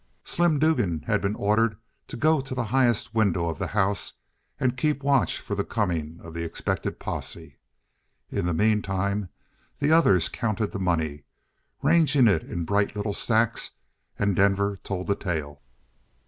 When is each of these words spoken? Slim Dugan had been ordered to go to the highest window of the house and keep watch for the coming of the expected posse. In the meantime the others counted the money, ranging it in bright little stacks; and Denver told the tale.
Slim 0.23 0.57
Dugan 0.57 1.03
had 1.05 1.21
been 1.21 1.35
ordered 1.35 1.77
to 2.07 2.17
go 2.17 2.41
to 2.41 2.55
the 2.55 2.63
highest 2.73 3.13
window 3.13 3.49
of 3.49 3.59
the 3.59 3.67
house 3.67 4.13
and 4.59 4.75
keep 4.75 5.03
watch 5.03 5.39
for 5.39 5.53
the 5.53 5.63
coming 5.63 6.19
of 6.23 6.33
the 6.33 6.41
expected 6.43 6.97
posse. 6.97 7.59
In 8.31 8.47
the 8.47 8.53
meantime 8.55 9.29
the 9.77 9.91
others 9.91 10.27
counted 10.27 10.71
the 10.71 10.79
money, 10.79 11.25
ranging 11.83 12.25
it 12.27 12.41
in 12.41 12.65
bright 12.65 12.95
little 12.95 13.13
stacks; 13.13 13.69
and 14.17 14.35
Denver 14.35 14.77
told 14.83 15.05
the 15.05 15.15
tale. 15.15 15.61